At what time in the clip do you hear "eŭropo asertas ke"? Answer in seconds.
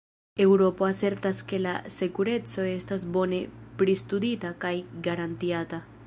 0.43-1.59